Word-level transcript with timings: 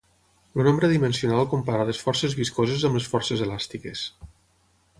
El 0.61 0.65
nombre 0.67 0.87
adimensional 0.89 1.45
compara 1.51 1.85
les 1.89 2.01
forces 2.05 2.35
viscoses 2.39 2.87
amb 2.89 2.99
les 2.99 3.11
forces 3.15 3.45
elàstiques. 3.49 4.05